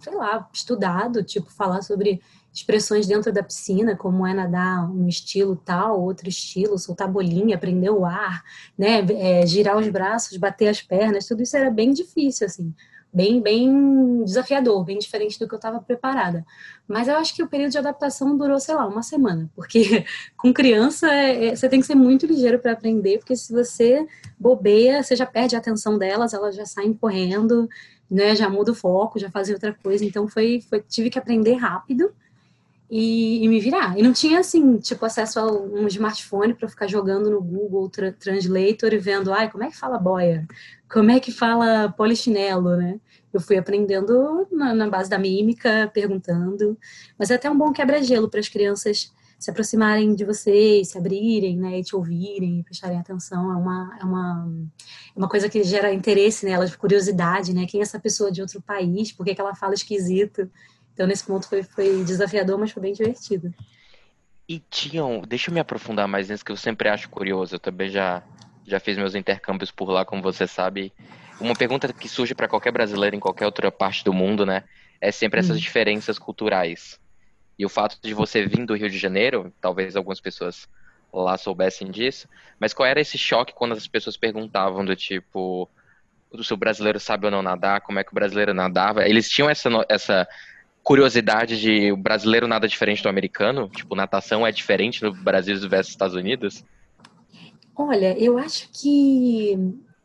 sei 0.00 0.14
lá, 0.14 0.48
estudado, 0.52 1.24
tipo, 1.24 1.50
falar 1.50 1.82
sobre 1.82 2.22
expressões 2.52 3.06
dentro 3.06 3.32
da 3.32 3.42
piscina, 3.42 3.96
como 3.96 4.26
é 4.26 4.34
nadar 4.34 4.90
um 4.90 5.08
estilo 5.08 5.56
tal, 5.56 6.00
outro 6.00 6.28
estilo, 6.28 6.78
soltar 6.78 7.08
bolinha, 7.08 7.56
prender 7.56 7.90
o 7.90 8.04
ar, 8.04 8.44
né, 8.76 9.04
é, 9.10 9.46
girar 9.46 9.78
os 9.78 9.88
braços, 9.88 10.36
bater 10.36 10.68
as 10.68 10.82
pernas, 10.82 11.26
tudo 11.26 11.42
isso 11.42 11.56
era 11.56 11.70
bem 11.70 11.92
difícil, 11.92 12.46
assim, 12.46 12.74
bem, 13.12 13.40
bem 13.40 14.22
desafiador, 14.24 14.84
bem 14.84 14.98
diferente 14.98 15.38
do 15.38 15.48
que 15.48 15.54
eu 15.54 15.56
estava 15.56 15.80
preparada. 15.80 16.44
Mas 16.86 17.08
eu 17.08 17.16
acho 17.16 17.34
que 17.34 17.42
o 17.42 17.48
período 17.48 17.72
de 17.72 17.78
adaptação 17.78 18.36
durou, 18.36 18.60
sei 18.60 18.74
lá, 18.74 18.86
uma 18.86 19.02
semana, 19.02 19.50
porque 19.54 20.04
com 20.36 20.52
criança 20.52 21.10
é, 21.10 21.46
é, 21.46 21.56
você 21.56 21.68
tem 21.70 21.80
que 21.80 21.86
ser 21.86 21.94
muito 21.94 22.26
ligeiro 22.26 22.58
para 22.58 22.72
aprender, 22.72 23.18
porque 23.18 23.34
se 23.34 23.50
você 23.50 24.06
bobeia, 24.38 25.02
você 25.02 25.16
já 25.16 25.24
perde 25.24 25.56
a 25.56 25.58
atenção 25.58 25.96
delas, 25.96 26.34
elas 26.34 26.54
já 26.54 26.66
saem 26.66 26.92
correndo, 26.92 27.66
né, 28.10 28.36
já 28.36 28.50
muda 28.50 28.72
o 28.72 28.74
foco, 28.74 29.18
já 29.18 29.30
fazem 29.30 29.54
outra 29.54 29.74
coisa, 29.82 30.04
então 30.04 30.28
foi, 30.28 30.60
foi 30.68 30.80
tive 30.82 31.08
que 31.08 31.18
aprender 31.18 31.54
rápido 31.54 32.12
e, 32.94 33.42
e, 33.42 33.48
me 33.48 33.58
virar. 33.58 33.98
E 33.98 34.02
não 34.02 34.12
tinha, 34.12 34.40
assim, 34.40 34.76
tipo, 34.76 35.02
acesso 35.06 35.40
a 35.40 35.50
um 35.50 35.86
smartphone 35.86 36.52
para 36.52 36.68
ficar 36.68 36.86
jogando 36.86 37.30
no 37.30 37.40
Google 37.40 37.88
tra 37.88 38.12
Translator 38.12 38.92
e 38.92 38.98
vendo, 38.98 39.32
ai, 39.32 39.50
como 39.50 39.64
é 39.64 39.70
que 39.70 39.78
fala 39.78 39.98
boia? 39.98 40.46
Como 40.92 41.10
é 41.10 41.18
que 41.18 41.32
fala 41.32 41.88
polichinelo, 41.96 42.76
né? 42.76 43.00
Eu 43.32 43.40
fui 43.40 43.56
aprendendo 43.56 44.46
na, 44.52 44.74
na 44.74 44.90
base 44.90 45.08
da 45.08 45.18
mímica, 45.18 45.90
perguntando. 45.94 46.78
Mas 47.18 47.30
é 47.30 47.36
até 47.36 47.50
um 47.50 47.56
bom 47.56 47.72
quebra-gelo 47.72 48.28
para 48.28 48.40
as 48.40 48.50
crianças 48.50 49.10
se 49.38 49.50
aproximarem 49.50 50.14
de 50.14 50.26
vocês, 50.26 50.88
se 50.90 50.98
abrirem, 50.98 51.56
né, 51.56 51.80
e 51.80 51.82
te 51.82 51.96
ouvirem, 51.96 52.62
prestarem 52.62 52.98
atenção, 52.98 53.50
é 53.50 53.56
uma, 53.56 53.98
é 54.00 54.04
uma, 54.04 54.52
é 55.16 55.18
uma 55.18 55.28
coisa 55.28 55.48
que 55.48 55.64
gera 55.64 55.92
interesse 55.92 56.44
nelas, 56.44 56.76
curiosidade, 56.76 57.52
né, 57.52 57.66
quem 57.66 57.80
é 57.80 57.82
essa 57.82 57.98
pessoa 57.98 58.30
de 58.30 58.40
outro 58.40 58.62
país, 58.62 59.10
por 59.10 59.26
que, 59.26 59.34
que 59.34 59.40
ela 59.40 59.52
fala 59.52 59.74
esquisito, 59.74 60.48
então, 60.92 61.06
nesse 61.06 61.24
ponto 61.24 61.48
foi, 61.48 61.62
foi 61.62 62.04
desafiador, 62.04 62.58
mas 62.58 62.70
foi 62.70 62.82
bem 62.82 62.92
divertido. 62.92 63.52
E 64.48 64.58
tinham, 64.58 65.22
deixa 65.26 65.50
eu 65.50 65.54
me 65.54 65.60
aprofundar 65.60 66.06
mais 66.06 66.28
nisso 66.28 66.44
que 66.44 66.52
eu 66.52 66.56
sempre 66.56 66.88
acho 66.88 67.08
curioso. 67.08 67.54
Eu 67.54 67.60
também 67.60 67.88
já, 67.88 68.22
já 68.66 68.78
fiz 68.78 68.96
meus 68.98 69.14
intercâmbios 69.14 69.70
por 69.70 69.88
lá, 69.90 70.04
como 70.04 70.20
você 70.20 70.46
sabe. 70.46 70.92
Uma 71.40 71.54
pergunta 71.54 71.92
que 71.92 72.08
surge 72.08 72.34
para 72.34 72.48
qualquer 72.48 72.72
brasileiro 72.72 73.16
em 73.16 73.20
qualquer 73.20 73.46
outra 73.46 73.70
parte 73.70 74.04
do 74.04 74.12
mundo, 74.12 74.44
né? 74.44 74.64
É 75.00 75.10
sempre 75.10 75.40
essas 75.40 75.56
hum. 75.56 75.60
diferenças 75.60 76.18
culturais. 76.18 77.00
E 77.58 77.64
o 77.64 77.68
fato 77.68 77.98
de 78.02 78.12
você 78.12 78.46
vir 78.46 78.66
do 78.66 78.74
Rio 78.74 78.90
de 78.90 78.98
Janeiro, 78.98 79.52
talvez 79.60 79.96
algumas 79.96 80.20
pessoas 80.20 80.68
lá 81.12 81.36
soubessem 81.36 81.90
disso, 81.90 82.26
mas 82.58 82.72
qual 82.72 82.86
era 82.86 83.00
esse 83.00 83.18
choque 83.18 83.52
quando 83.52 83.72
as 83.72 83.86
pessoas 83.86 84.16
perguntavam 84.16 84.82
do 84.82 84.96
tipo, 84.96 85.68
se 86.42 86.54
o 86.54 86.56
brasileiro 86.56 86.98
sabe 86.98 87.26
ou 87.26 87.30
não 87.30 87.42
nadar, 87.42 87.82
como 87.82 87.98
é 87.98 88.04
que 88.04 88.10
o 88.10 88.14
brasileiro 88.14 88.54
nadava? 88.54 89.06
Eles 89.06 89.28
tinham 89.28 89.50
essa, 89.50 89.68
essa 89.88 90.26
curiosidade 90.82 91.60
de 91.60 91.92
o 91.92 91.96
brasileiro 91.96 92.48
nada 92.48 92.66
diferente 92.66 93.02
do 93.02 93.08
americano? 93.08 93.68
Tipo, 93.68 93.94
natação 93.94 94.46
é 94.46 94.52
diferente 94.52 95.02
no 95.02 95.12
Brasil 95.12 95.56
versus 95.68 95.92
Estados 95.92 96.14
Unidos? 96.14 96.64
Olha, 97.74 98.18
eu 98.18 98.36
acho 98.36 98.68
que, 98.72 99.56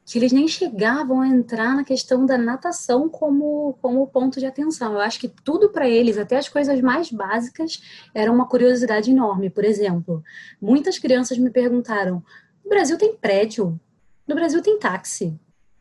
que 0.05 0.17
eles 0.17 0.31
nem 0.31 0.47
chegavam 0.47 1.21
a 1.21 1.27
entrar 1.27 1.75
na 1.75 1.83
questão 1.83 2.25
da 2.25 2.37
natação 2.37 3.09
como, 3.09 3.77
como 3.81 4.07
ponto 4.07 4.39
de 4.39 4.45
atenção. 4.45 4.93
Eu 4.93 5.01
acho 5.01 5.19
que 5.19 5.27
tudo 5.27 5.69
para 5.69 5.89
eles, 5.89 6.17
até 6.17 6.37
as 6.37 6.47
coisas 6.47 6.79
mais 6.79 7.11
básicas, 7.11 7.81
era 8.13 8.31
uma 8.31 8.47
curiosidade 8.47 9.11
enorme. 9.11 9.49
Por 9.49 9.65
exemplo, 9.65 10.23
muitas 10.61 10.97
crianças 10.97 11.37
me 11.37 11.49
perguntaram: 11.49 12.23
no 12.63 12.69
Brasil 12.69 12.97
tem 12.97 13.15
prédio? 13.15 13.79
No 14.27 14.35
Brasil 14.35 14.61
tem 14.61 14.79
táxi? 14.79 15.37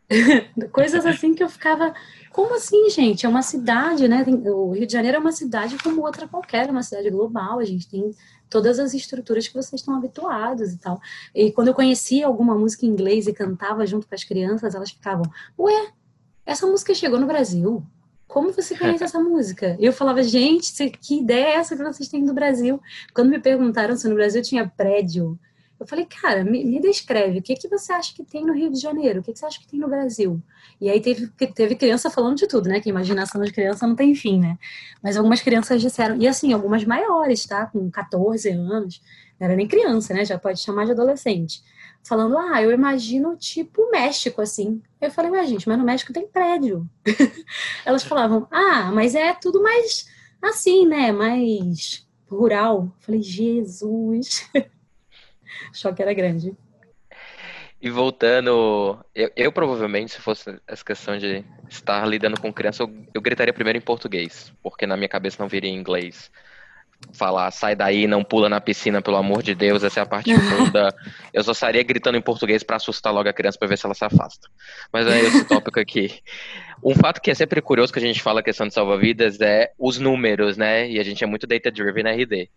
Coisas 0.73 1.05
assim 1.05 1.35
que 1.35 1.43
eu 1.43 1.49
ficava, 1.49 1.95
como 2.31 2.55
assim, 2.55 2.89
gente? 2.91 3.27
É 3.27 3.29
uma 3.29 3.43
cidade, 3.43 4.07
né? 4.07 4.25
O 4.47 4.73
Rio 4.73 4.87
de 4.87 4.93
Janeiro 4.93 5.17
é 5.17 5.21
uma 5.21 5.33
cidade 5.33 5.77
como 5.83 6.03
outra 6.03 6.29
qualquer, 6.29 6.69
é 6.69 6.71
uma 6.71 6.83
cidade 6.83 7.11
global, 7.11 7.59
a 7.59 7.65
gente 7.65 7.89
tem 7.89 8.15
todas 8.49 8.79
as 8.79 8.95
estruturas 8.95 9.49
que 9.49 9.55
vocês 9.55 9.81
estão 9.81 9.97
habituados 9.97 10.73
e 10.73 10.79
tal. 10.79 11.01
E 11.35 11.51
quando 11.51 11.69
eu 11.69 11.75
conhecia 11.75 12.27
alguma 12.27 12.55
música 12.55 12.87
em 12.87 12.91
inglês 12.91 13.27
e 13.27 13.33
cantava 13.33 13.87
junto 13.87 14.07
com 14.07 14.15
as 14.15 14.23
crianças, 14.23 14.75
elas 14.75 14.91
ficavam, 14.91 15.25
ué, 15.59 15.93
essa 16.45 16.67
música 16.67 16.95
chegou 16.95 17.19
no 17.19 17.27
Brasil? 17.27 17.85
como 18.37 18.53
você 18.53 18.77
conhece 18.77 19.05
essa 19.05 19.19
música? 19.23 19.77
Eu 19.81 19.93
falava, 19.93 20.23
gente, 20.23 20.91
que 20.91 21.21
ideia 21.21 21.47
é 21.47 21.55
essa 21.55 21.77
que 21.77 21.83
vocês 21.83 22.09
têm 22.09 22.25
do 22.25 22.35
Brasil? 22.35 22.81
Quando 23.15 23.31
me 23.31 23.39
perguntaram 23.39 23.97
se 23.97 24.07
no 24.09 24.15
Brasil 24.15 24.43
tinha 24.43 24.69
prédio, 24.69 25.39
eu 25.79 25.87
falei, 25.87 26.07
cara, 26.07 26.45
me, 26.45 26.65
me 26.65 26.81
descreve, 26.81 27.39
o 27.39 27.43
que, 27.43 27.55
que 27.55 27.69
você 27.69 27.93
acha 27.93 28.15
que 28.15 28.25
tem 28.25 28.45
no 28.45 28.53
Rio 28.53 28.71
de 28.71 28.81
Janeiro? 28.81 29.21
O 29.21 29.23
que, 29.23 29.33
que 29.33 29.39
você 29.39 29.47
acha 29.47 29.61
que 29.61 29.67
tem 29.67 29.79
no 29.79 29.89
Brasil? 29.89 30.43
E 30.81 30.89
aí 30.89 31.01
teve, 31.01 31.29
teve 31.55 31.75
criança 31.75 32.11
falando 32.11 32.37
de 32.37 32.47
tudo, 32.47 32.69
né? 32.69 32.81
Que 32.81 32.89
imaginação 32.89 33.43
de 33.43 33.53
criança 33.53 33.87
não 33.87 33.95
tem 33.95 34.15
fim, 34.15 34.41
né? 34.41 34.59
Mas 35.03 35.17
algumas 35.17 35.43
crianças 35.43 35.81
disseram, 35.81 36.17
e 36.17 36.27
assim, 36.27 36.53
algumas 36.53 36.85
maiores, 36.85 37.45
tá? 37.45 37.67
Com 37.67 37.91
14 37.91 38.49
anos, 38.51 39.01
não 39.39 39.47
era 39.47 39.57
nem 39.57 39.69
criança, 39.69 40.15
né? 40.15 40.25
Já 40.25 40.39
pode 40.39 40.61
chamar 40.61 40.87
de 40.87 40.93
adolescente 40.93 41.63
falando, 42.07 42.39
ah, 42.39 42.63
eu 42.63 42.71
imagino 42.71 43.37
tipo 43.37 43.91
México, 43.91 44.41
assim. 44.41 44.81
Eu 45.01 45.11
falei, 45.11 45.31
ué, 45.33 45.45
gente, 45.45 45.69
mas 45.69 45.77
no 45.77 45.85
México 45.85 46.13
tem 46.13 46.27
prédio. 46.27 46.89
Elas 47.85 48.05
falavam, 48.05 48.47
ah, 48.51 48.93
mas 48.93 49.15
é 49.15 49.35
tudo 49.35 49.63
mais 49.63 50.09
assim, 50.41 50.87
né? 50.87 51.11
Mais 51.11 52.07
rural. 52.29 52.93
Eu 52.97 53.01
falei, 53.01 53.23
Jesus. 53.23 54.49
O 55.73 55.77
choque 55.77 56.03
era 56.03 56.15
grande. 56.15 56.55
E 57.81 57.91
voltando, 57.91 58.99
eu, 59.15 59.31
eu, 59.37 59.53
provavelmente, 59.53 60.13
se 60.13 60.21
fosse 60.21 60.59
essa 60.67 60.85
questão 60.85 61.19
de 61.19 61.45
estar 61.69 62.07
lidando 62.07 62.41
com 62.41 62.53
criança, 62.53 62.83
eu, 62.83 63.07
eu 63.15 63.21
gritaria 63.21 63.53
primeiro 63.53 63.79
em 63.79 63.83
português, 63.83 64.53
porque 64.63 64.87
na 64.87 64.97
minha 64.97 65.09
cabeça 65.09 65.43
não 65.43 65.49
viria 65.49 65.71
em 65.71 65.77
inglês 65.77 66.31
falar 67.13 67.51
sai 67.51 67.75
daí, 67.75 68.07
não 68.07 68.25
pula 68.25 68.49
na 68.49 68.61
piscina, 68.61 69.01
pelo 69.01 69.17
amor 69.17 69.43
de 69.43 69.55
Deus, 69.55 69.83
essa 69.83 70.01
é 70.01 70.03
a 70.03 70.07
parte 70.07 70.35
funda. 70.35 70.95
Eu 71.33 71.43
só 71.43 71.53
estaria 71.53 71.83
gritando 71.83 72.19
em 72.19 72.23
português 72.23 72.63
para 72.63 72.77
assustar 72.77 73.13
logo 73.13 73.29
a 73.29 73.33
criança 73.33 73.59
para 73.59 73.69
ver 73.69 73.79
se 73.79 73.87
ela 73.87 73.95
se 73.95 74.05
afasta. 74.05 74.49
Mas 74.93 75.07
é 75.07 75.21
esse 75.21 75.45
tópico 75.45 75.79
aqui. 75.79 76.21
Um 76.83 76.95
fato 76.95 77.21
que 77.21 77.31
é 77.31 77.35
sempre 77.35 77.61
curioso 77.61 77.93
que 77.93 77.99
a 77.99 78.03
gente 78.03 78.23
fala 78.23 78.41
a 78.41 78.43
questão 78.43 78.67
de 78.67 78.75
salva-vidas 78.75 79.41
é 79.41 79.73
os 79.79 79.99
números, 79.99 80.57
né? 80.57 80.89
E 80.91 80.99
a 80.99 81.03
gente 81.03 81.23
é 81.23 81.27
muito 81.27 81.47
data-driven 81.47 82.05
na 82.05 82.13
RD. 82.13 82.51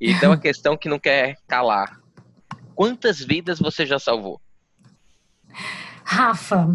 Então 0.00 0.32
a 0.32 0.38
questão 0.38 0.76
que 0.76 0.88
não 0.88 0.98
quer 0.98 1.36
calar. 1.46 2.00
Quantas 2.76 3.18
vidas 3.18 3.58
você 3.58 3.86
já 3.86 3.98
salvou? 3.98 4.40
Rafa, 6.04 6.68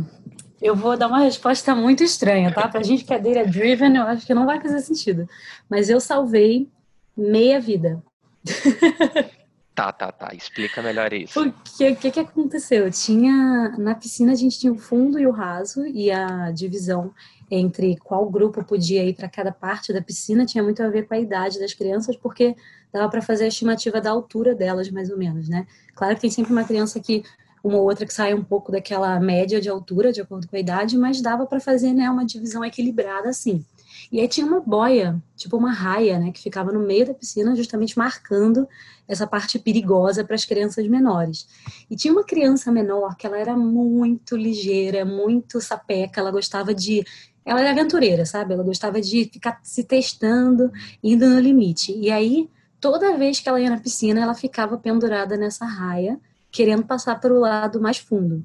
eu 0.59 0.75
vou 0.75 0.97
dar 0.97 1.07
uma 1.07 1.19
resposta 1.19 1.75
muito 1.75 2.03
estranha, 2.03 2.51
tá? 2.51 2.67
Pra 2.67 2.81
gente 2.81 3.05
que 3.05 3.13
é 3.13 3.19
data-driven, 3.19 3.95
eu 3.95 4.03
acho 4.03 4.25
que 4.25 4.33
não 4.33 4.47
vai 4.47 4.59
fazer 4.59 4.81
sentido. 4.81 5.29
Mas 5.69 5.89
eu 5.89 6.01
salvei 6.01 6.67
meia 7.15 7.61
vida. 7.61 8.03
Tá, 9.73 9.91
tá, 9.91 10.11
tá. 10.11 10.35
Explica 10.35 10.81
melhor 10.81 11.13
isso. 11.13 11.41
O 11.41 11.53
que, 11.95 12.11
que 12.11 12.19
aconteceu? 12.19 12.91
Tinha 12.91 13.69
na 13.77 13.95
piscina 13.95 14.33
a 14.33 14.35
gente 14.35 14.59
tinha 14.59 14.73
o 14.73 14.77
fundo 14.77 15.17
e 15.17 15.25
o 15.25 15.31
raso 15.31 15.85
e 15.87 16.11
a 16.11 16.51
divisão 16.51 17.13
entre 17.49 17.97
qual 17.97 18.29
grupo 18.29 18.63
podia 18.63 19.03
ir 19.03 19.13
para 19.13 19.29
cada 19.29 19.51
parte 19.51 19.93
da 19.93 20.01
piscina 20.01 20.45
tinha 20.45 20.63
muito 20.63 20.83
a 20.83 20.89
ver 20.89 21.07
com 21.07 21.13
a 21.13 21.19
idade 21.19 21.59
das 21.59 21.73
crianças, 21.73 22.15
porque 22.17 22.55
dava 22.91 23.09
para 23.09 23.21
fazer 23.21 23.45
a 23.45 23.47
estimativa 23.47 24.01
da 24.01 24.09
altura 24.09 24.53
delas, 24.53 24.89
mais 24.89 25.09
ou 25.09 25.17
menos, 25.17 25.47
né? 25.47 25.65
Claro 25.95 26.15
que 26.15 26.21
tem 26.21 26.29
sempre 26.29 26.51
uma 26.51 26.63
criança 26.63 26.99
que 26.99 27.23
uma 27.63 27.77
ou 27.77 27.83
outra 27.83 28.05
que 28.05 28.13
sai 28.13 28.33
um 28.33 28.43
pouco 28.43 28.71
daquela 28.71 29.19
média 29.19 29.61
de 29.61 29.69
altura, 29.69 30.11
de 30.11 30.21
acordo 30.21 30.47
com 30.47 30.55
a 30.55 30.59
idade, 30.59 30.97
mas 30.97 31.21
dava 31.21 31.45
para 31.45 31.59
fazer, 31.59 31.93
né, 31.93 32.09
uma 32.09 32.25
divisão 32.25 32.65
equilibrada 32.65 33.29
assim. 33.29 33.63
E 34.11 34.19
aí 34.19 34.27
tinha 34.27 34.45
uma 34.45 34.59
boia, 34.59 35.21
tipo 35.35 35.55
uma 35.57 35.71
raia, 35.71 36.19
né, 36.19 36.31
que 36.31 36.41
ficava 36.41 36.71
no 36.71 36.79
meio 36.79 37.05
da 37.05 37.13
piscina, 37.13 37.55
justamente 37.55 37.97
marcando 37.97 38.67
essa 39.07 39.27
parte 39.27 39.59
perigosa 39.59 40.23
para 40.23 40.35
as 40.35 40.43
crianças 40.43 40.87
menores. 40.87 41.47
E 41.89 41.95
tinha 41.95 42.11
uma 42.11 42.23
criança 42.23 42.71
menor 42.71 43.15
que 43.15 43.27
ela 43.27 43.37
era 43.37 43.55
muito 43.55 44.35
ligeira, 44.35 45.05
muito 45.05 45.61
sapeca, 45.61 46.19
ela 46.19 46.31
gostava 46.31 46.73
de 46.73 47.05
ela 47.43 47.59
era 47.59 47.71
aventureira, 47.71 48.23
sabe? 48.23 48.53
Ela 48.53 48.63
gostava 48.63 49.01
de 49.01 49.25
ficar 49.25 49.59
se 49.63 49.83
testando, 49.83 50.71
indo 51.03 51.27
no 51.27 51.39
limite. 51.39 51.91
E 51.97 52.11
aí, 52.11 52.47
toda 52.81 53.15
vez 53.15 53.39
que 53.39 53.47
ela 53.47 53.61
ia 53.61 53.69
na 53.69 53.79
piscina, 53.79 54.19
ela 54.19 54.33
ficava 54.33 54.77
pendurada 54.77 55.37
nessa 55.37 55.63
raia, 55.63 56.19
querendo 56.51 56.83
passar 56.83 57.19
para 57.19 57.31
o 57.31 57.39
lado 57.39 57.79
mais 57.79 57.97
fundo. 57.97 58.43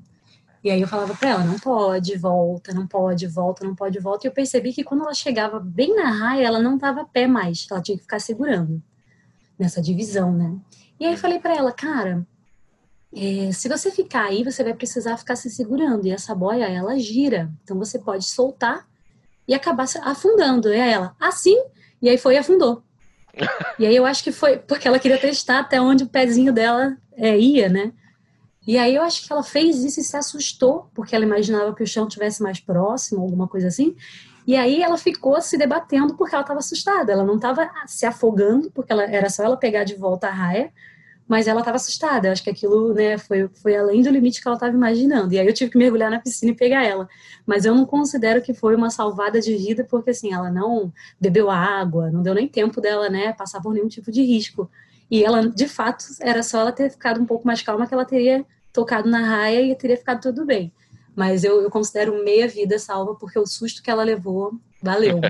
E 0.63 0.71
aí 0.71 0.81
eu 0.81 0.89
falava 0.89 1.15
para 1.15 1.31
ela, 1.31 1.45
não 1.45 1.59
pode, 1.59 2.17
volta, 2.17 2.75
não 2.75 2.87
pode, 2.87 3.27
volta, 3.27 3.65
não 3.65 3.75
pode, 3.75 3.99
volta. 3.99 4.27
E 4.27 4.29
eu 4.29 4.33
percebi 4.33 4.73
que 4.73 4.85
quando 4.85 5.03
ela 5.03 5.15
chegava 5.15 5.59
bem 5.59 5.95
na 5.95 6.11
raia, 6.11 6.47
ela 6.47 6.61
não 6.61 6.79
tava 6.79 7.03
a 7.03 7.05
pé 7.05 7.27
mais, 7.27 7.67
ela 7.71 7.81
tinha 7.81 7.97
que 7.97 8.03
ficar 8.03 8.21
segurando 8.21 8.83
nessa 9.59 9.81
divisão, 9.81 10.33
né? 10.33 10.55
E 11.01 11.07
aí 11.07 11.13
eu 11.13 11.19
falei 11.19 11.39
para 11.39 11.55
ela, 11.55 11.73
cara, 11.73 12.27
é, 13.15 13.51
se 13.53 13.69
você 13.69 13.91
ficar 13.91 14.25
aí, 14.25 14.45
você 14.45 14.63
vai 14.63 14.75
precisar 14.75 15.17
ficar 15.17 15.37
se 15.37 15.49
segurando. 15.51 16.07
E 16.07 16.11
essa 16.11 16.35
boia, 16.35 16.65
ela 16.65 16.99
gira. 16.99 17.51
Então 17.63 17.79
você 17.79 17.99
pode 17.99 18.25
soltar 18.25 18.87
e 19.47 19.55
acabar 19.55 19.87
afundando. 20.03 20.69
E 20.69 20.81
aí 20.81 20.93
ela, 20.93 21.15
assim? 21.19 21.57
E 22.03 22.09
aí 22.09 22.19
foi 22.19 22.35
e 22.35 22.39
afundou. 22.39 22.83
E 23.79 23.87
aí 23.87 23.95
eu 23.95 24.07
acho 24.07 24.25
que 24.25 24.33
foi 24.33 24.59
porque 24.59 24.89
ela 24.89 24.99
queria 24.99 25.19
testar 25.19 25.61
até 25.61 25.81
onde 25.81 26.05
o 26.05 26.09
pezinho 26.09 26.53
dela 26.53 26.97
é, 27.17 27.39
ia, 27.39 27.69
né? 27.69 27.93
E 28.67 28.79
aí 28.79 28.97
eu 28.97 29.03
acho 29.03 29.25
que 29.25 29.33
ela 29.33 29.45
fez 29.45 29.85
isso 29.85 30.01
e 30.01 30.03
se 30.03 30.17
assustou, 30.17 30.91
porque 30.93 31.15
ela 31.15 31.25
imaginava 31.25 31.75
que 31.75 31.83
o 31.83 31.87
chão 31.87 32.09
tivesse 32.09 32.43
mais 32.43 32.59
próximo, 32.59 33.23
alguma 33.23 33.47
coisa 33.47 33.69
assim. 33.69 33.95
E 34.47 34.57
aí 34.57 34.83
ela 34.83 34.97
ficou 34.97 35.41
se 35.41 35.57
debatendo 35.57 36.15
porque 36.15 36.35
ela 36.35 36.43
estava 36.43 36.59
assustada. 36.59 37.13
Ela 37.13 37.25
não 37.25 37.37
estava 37.37 37.71
se 37.87 38.07
afogando, 38.07 38.71
porque 38.73 38.93
ela, 38.93 39.05
era 39.05 39.29
só 39.29 39.45
ela 39.45 39.57
pegar 39.57 39.85
de 39.85 39.95
volta 39.95 40.29
a 40.29 40.33
raia, 40.33 40.73
mas 41.29 41.49
ela 41.49 41.61
estava 41.61 41.77
assustada. 41.77 42.29
Eu 42.29 42.33
acho 42.33 42.43
que 42.43 42.51
aquilo 42.51 42.95
né, 42.95 43.19
foi, 43.19 43.49
foi 43.49 43.77
além 43.77 44.03
do 44.03 44.11
limite 44.11 44.41
que 44.41 44.47
ela 44.47 44.57
estava 44.57 44.75
imaginando. 44.75 45.33
E 45.35 45.39
aí 45.39 45.47
eu 45.47 45.53
tive 45.53 45.71
que 45.71 45.79
mergulhar 45.79 46.11
na 46.11 46.21
piscina 46.21 46.53
e 46.53 46.55
pegar 46.55 46.85
ela. 46.85 47.09
Mas 47.45 47.65
eu 47.65 47.75
não 47.75 47.85
considero 47.85 48.41
que 48.41 48.55
foi 48.55 48.77
uma 48.77 48.91
salvada 48.91 49.41
de 49.41 49.57
vida, 49.57 49.85
porque 49.85 50.11
assim, 50.11 50.33
ela 50.33 50.51
não 50.51 50.93
bebeu 51.21 51.51
água, 51.51 52.11
não 52.11 52.23
deu 52.23 52.35
nem 52.35 52.47
tempo 52.47 52.81
dela 52.81 53.09
né, 53.09 53.33
passar 53.33 53.61
por 53.61 53.75
nenhum 53.75 53.89
tipo 53.89 54.11
de 54.13 54.23
risco. 54.23 54.71
E 55.11 55.25
ela, 55.25 55.49
de 55.49 55.69
fato, 55.69 56.05
era 56.21 56.43
só 56.43 56.61
ela 56.61 56.73
ter 56.73 56.91
ficado 56.91 57.21
um 57.21 57.27
pouco 57.27 57.47
mais 57.47 57.63
calma 57.63 57.87
que 57.87 57.95
ela 57.95 58.05
teria 58.05 58.45
tocado 58.73 59.09
na 59.09 59.21
raia 59.21 59.63
e 59.63 59.75
teria 59.75 59.97
ficado 59.97 60.21
tudo 60.21 60.45
bem. 60.45 60.73
Mas 61.15 61.45
eu, 61.45 61.63
eu 61.63 61.71
considero 61.71 62.23
meia 62.23 62.47
vida 62.47 62.79
salva 62.79 63.15
porque 63.15 63.39
o 63.39 63.47
susto 63.47 63.83
que 63.83 63.91
ela 63.91 64.05
levou 64.05 64.53
valeu. 64.83 65.21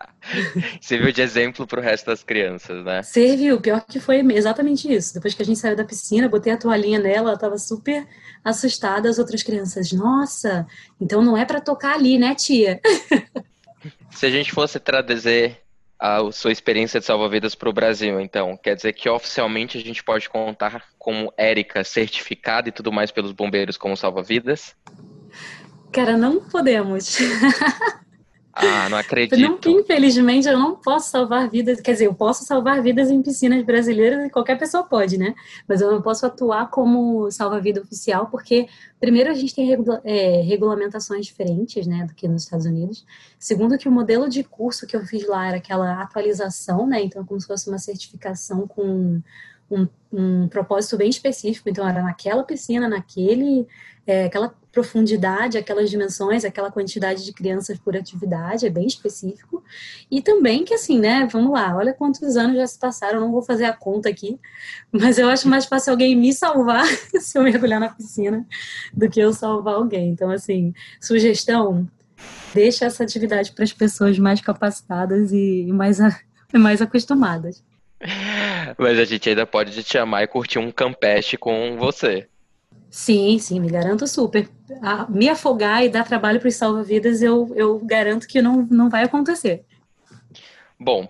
Serviu 0.80 1.12
de 1.12 1.22
exemplo 1.22 1.66
para 1.66 1.80
o 1.80 1.82
resto 1.82 2.06
das 2.06 2.22
crianças, 2.22 2.84
né? 2.84 3.02
Serviu, 3.02 3.60
pior 3.60 3.84
que 3.86 4.00
foi 4.00 4.20
exatamente 4.32 4.92
isso. 4.92 5.14
Depois 5.14 5.34
que 5.34 5.42
a 5.42 5.44
gente 5.44 5.58
saiu 5.58 5.76
da 5.76 5.84
piscina, 5.84 6.28
botei 6.28 6.52
a 6.52 6.56
toalhinha 6.56 6.98
nela, 6.98 7.28
ela 7.28 7.34
estava 7.34 7.58
super 7.58 8.06
assustada. 8.44 9.08
As 9.08 9.18
outras 9.18 9.42
crianças, 9.42 9.92
nossa, 9.92 10.66
então 11.00 11.22
não 11.22 11.36
é 11.36 11.44
para 11.44 11.60
tocar 11.60 11.94
ali, 11.94 12.18
né, 12.18 12.34
tia? 12.34 12.80
Se 14.10 14.26
a 14.26 14.30
gente 14.30 14.52
fosse 14.52 14.78
traduzir 14.78 15.58
a 16.02 16.32
sua 16.32 16.50
experiência 16.50 16.98
de 16.98 17.06
salva-vidas 17.06 17.54
para 17.54 17.68
o 17.68 17.72
Brasil, 17.72 18.20
então. 18.20 18.56
Quer 18.56 18.74
dizer 18.74 18.92
que 18.92 19.08
oficialmente 19.08 19.78
a 19.78 19.80
gente 19.80 20.02
pode 20.02 20.28
contar 20.28 20.84
como 20.98 21.32
Érica 21.36 21.84
certificada 21.84 22.68
e 22.68 22.72
tudo 22.72 22.90
mais 22.90 23.12
pelos 23.12 23.30
bombeiros 23.30 23.76
como 23.76 23.96
salva-vidas? 23.96 24.74
Cara, 25.92 26.16
não 26.16 26.40
podemos. 26.40 27.18
Ah, 28.54 28.86
não 28.90 28.98
acredito. 28.98 29.40
Não, 29.40 29.58
infelizmente, 29.80 30.46
eu 30.46 30.58
não 30.58 30.76
posso 30.76 31.10
salvar 31.10 31.48
vidas. 31.48 31.80
Quer 31.80 31.92
dizer, 31.92 32.06
eu 32.06 32.14
posso 32.14 32.44
salvar 32.44 32.82
vidas 32.82 33.10
em 33.10 33.22
piscinas 33.22 33.64
brasileiras 33.64 34.26
e 34.26 34.30
qualquer 34.30 34.58
pessoa 34.58 34.84
pode, 34.84 35.16
né? 35.16 35.34
Mas 35.66 35.80
eu 35.80 35.90
não 35.90 36.02
posso 36.02 36.26
atuar 36.26 36.68
como 36.68 37.30
salva-vida 37.30 37.80
oficial, 37.80 38.26
porque, 38.26 38.68
primeiro, 39.00 39.30
a 39.30 39.34
gente 39.34 39.54
tem 39.54 39.66
regula 39.66 40.02
é, 40.04 40.42
regulamentações 40.42 41.24
diferentes, 41.24 41.86
né, 41.86 42.04
do 42.04 42.14
que 42.14 42.28
nos 42.28 42.42
Estados 42.42 42.66
Unidos. 42.66 43.06
Segundo, 43.38 43.78
que 43.78 43.88
o 43.88 43.92
modelo 43.92 44.28
de 44.28 44.44
curso 44.44 44.86
que 44.86 44.94
eu 44.94 45.04
fiz 45.06 45.26
lá 45.26 45.48
era 45.48 45.56
aquela 45.56 46.02
atualização, 46.02 46.86
né? 46.86 47.02
Então, 47.02 47.24
como 47.24 47.40
se 47.40 47.46
fosse 47.46 47.70
uma 47.70 47.78
certificação 47.78 48.68
com 48.68 49.22
um, 49.70 49.88
um 50.12 50.48
propósito 50.48 50.98
bem 50.98 51.08
específico. 51.08 51.70
Então, 51.70 51.88
era 51.88 52.02
naquela 52.02 52.44
piscina, 52.44 52.86
naquele. 52.86 53.66
É, 54.06 54.26
aquela 54.26 54.54
profundidade, 54.72 55.58
aquelas 55.58 55.90
dimensões, 55.90 56.44
aquela 56.44 56.72
quantidade 56.72 57.24
de 57.24 57.32
crianças 57.32 57.78
por 57.78 57.94
atividade, 57.94 58.66
é 58.66 58.70
bem 58.70 58.86
específico. 58.86 59.62
E 60.10 60.22
também 60.22 60.64
que 60.64 60.72
assim, 60.72 60.98
né, 60.98 61.28
vamos 61.30 61.52
lá, 61.52 61.76
olha 61.76 61.92
quantos 61.92 62.36
anos 62.36 62.56
já 62.56 62.66
se 62.66 62.78
passaram, 62.78 63.20
não 63.20 63.30
vou 63.30 63.42
fazer 63.42 63.66
a 63.66 63.72
conta 63.72 64.08
aqui, 64.08 64.40
mas 64.90 65.18
eu 65.18 65.28
acho 65.28 65.46
mais 65.46 65.66
fácil 65.66 65.92
alguém 65.92 66.16
me 66.16 66.32
salvar 66.32 66.86
se 67.20 67.38
eu 67.38 67.42
mergulhar 67.42 67.78
na 67.78 67.90
piscina 67.90 68.46
do 68.92 69.08
que 69.10 69.20
eu 69.20 69.32
salvar 69.32 69.74
alguém. 69.74 70.08
Então, 70.08 70.30
assim, 70.30 70.72
sugestão, 70.98 71.86
deixa 72.54 72.86
essa 72.86 73.04
atividade 73.04 73.52
para 73.52 73.64
as 73.64 73.72
pessoas 73.72 74.18
mais 74.18 74.40
capacitadas 74.40 75.32
e 75.32 75.66
mais, 75.70 75.98
mais 76.54 76.80
acostumadas. 76.80 77.62
Mas 78.78 78.98
a 78.98 79.04
gente 79.04 79.28
ainda 79.28 79.46
pode 79.46 79.70
te 79.70 79.88
chamar 79.88 80.24
e 80.24 80.26
curtir 80.26 80.58
um 80.58 80.72
campeste 80.72 81.36
com 81.36 81.76
você. 81.78 82.26
Sim, 82.92 83.38
sim, 83.38 83.58
me 83.58 83.70
garanto 83.70 84.06
super. 84.06 84.46
A, 84.82 85.10
me 85.10 85.26
afogar 85.26 85.82
e 85.82 85.88
dar 85.88 86.04
trabalho 86.04 86.38
para 86.38 86.48
os 86.48 86.56
salva-vidas, 86.56 87.22
eu, 87.22 87.50
eu 87.56 87.78
garanto 87.78 88.28
que 88.28 88.42
não, 88.42 88.68
não 88.70 88.90
vai 88.90 89.04
acontecer. 89.04 89.64
Bom, 90.78 91.08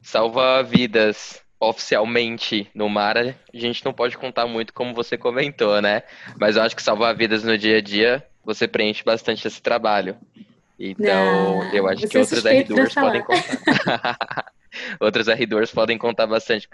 salva-vidas 0.00 1.42
oficialmente 1.60 2.70
no 2.74 2.88
mar, 2.88 3.18
a 3.18 3.34
gente 3.52 3.84
não 3.84 3.92
pode 3.92 4.16
contar 4.16 4.46
muito 4.46 4.72
como 4.72 4.94
você 4.94 5.18
comentou, 5.18 5.82
né? 5.82 6.02
Mas 6.40 6.56
eu 6.56 6.62
acho 6.62 6.74
que 6.74 6.82
salvar 6.82 7.14
vidas 7.14 7.44
no 7.44 7.58
dia 7.58 7.76
a 7.76 7.82
dia, 7.82 8.24
você 8.42 8.66
preenche 8.66 9.04
bastante 9.04 9.46
esse 9.46 9.60
trabalho. 9.60 10.16
Então, 10.78 11.60
ah, 11.60 11.74
eu 11.74 11.86
acho 11.86 12.08
que 12.08 12.16
outros 12.16 12.42
R2 12.42 12.94
podem 12.94 13.22
contar. 13.22 14.52
outros 14.98 15.26
R2 15.26 15.74
podem 15.74 15.98
contar 15.98 16.26
bastante 16.26 16.66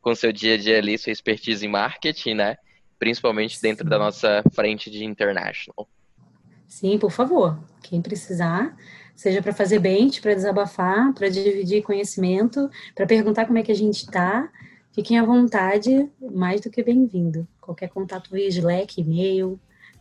com 0.00 0.16
seu 0.16 0.32
dia 0.32 0.54
a 0.54 0.58
dia 0.58 0.78
ali, 0.78 0.98
sua 0.98 1.12
expertise 1.12 1.64
em 1.64 1.68
marketing, 1.68 2.34
né? 2.34 2.56
Principalmente 3.00 3.60
dentro 3.60 3.88
da 3.88 3.98
nossa 3.98 4.44
frente 4.52 4.90
de 4.90 5.04
international. 5.04 5.88
Sim, 6.68 6.98
por 6.98 7.10
favor. 7.10 7.58
Quem 7.82 8.00
precisar, 8.00 8.76
seja 9.16 9.42
para 9.42 9.52
fazer 9.52 9.78
bench, 9.78 10.20
para 10.20 10.34
desabafar, 10.34 11.12
para 11.14 11.28
dividir 11.28 11.82
conhecimento, 11.82 12.70
para 12.94 13.06
perguntar 13.06 13.46
como 13.46 13.58
é 13.58 13.62
que 13.62 13.72
a 13.72 13.74
gente 13.74 14.04
está, 14.04 14.48
fiquem 14.92 15.18
à 15.18 15.24
vontade, 15.24 16.08
mais 16.20 16.60
do 16.60 16.70
que 16.70 16.82
bem-vindo. 16.82 17.48
Qualquer 17.60 17.88
contato 17.88 18.30
via 18.30 18.46
Slack, 18.46 19.00
e-mail. 19.00 19.58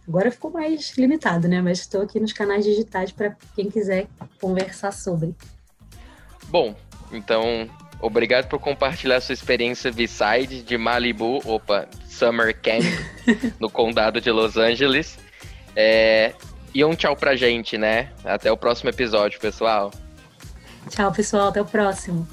Agora 0.07 0.29
ficou 0.29 0.51
mais 0.51 0.95
limitado, 0.97 1.47
né? 1.47 1.61
Mas 1.61 1.79
estou 1.79 2.01
aqui 2.01 2.19
nos 2.19 2.33
canais 2.33 2.65
digitais 2.65 3.11
para 3.11 3.35
quem 3.55 3.69
quiser 3.69 4.07
conversar 4.41 4.91
sobre. 4.91 5.33
Bom, 6.49 6.75
então 7.11 7.69
Obrigado 8.01 8.47
por 8.47 8.59
compartilhar 8.59 9.19
sua 9.19 9.33
experiência 9.33 9.91
V-Side 9.91 10.63
de 10.63 10.77
Malibu, 10.77 11.41
opa, 11.45 11.87
Summer 12.07 12.55
Camp, 12.59 12.83
no 13.59 13.69
condado 13.69 14.21
de 14.21 14.31
Los 14.31 14.55
Angeles. 14.55 15.17
É, 15.75 16.33
e 16.73 16.83
um 16.85 16.95
tchau 16.95 17.15
pra 17.15 17.35
gente, 17.35 17.77
né? 17.77 18.09
Até 18.23 18.51
o 18.51 18.57
próximo 18.57 18.89
episódio, 18.89 19.39
pessoal. 19.39 19.91
Tchau, 20.89 21.11
pessoal. 21.11 21.49
Até 21.49 21.61
o 21.61 21.65
próximo. 21.65 22.27